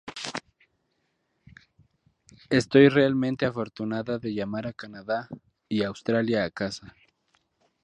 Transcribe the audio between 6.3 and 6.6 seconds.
a